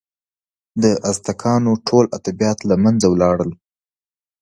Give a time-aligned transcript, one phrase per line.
[0.81, 3.51] د ازتکانو ټول ادبیات له منځه ولاړل.